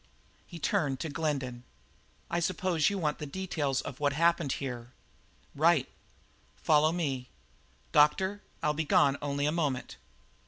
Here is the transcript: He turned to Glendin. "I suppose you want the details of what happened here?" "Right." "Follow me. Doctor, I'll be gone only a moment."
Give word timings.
He 0.47 0.57
turned 0.57 0.99
to 1.01 1.09
Glendin. 1.09 1.61
"I 2.27 2.39
suppose 2.39 2.89
you 2.89 2.97
want 2.97 3.19
the 3.19 3.27
details 3.27 3.81
of 3.81 3.99
what 3.99 4.13
happened 4.13 4.53
here?" 4.53 4.93
"Right." 5.53 5.87
"Follow 6.55 6.91
me. 6.91 7.29
Doctor, 7.91 8.41
I'll 8.63 8.73
be 8.73 8.83
gone 8.83 9.15
only 9.21 9.45
a 9.45 9.51
moment." 9.51 9.97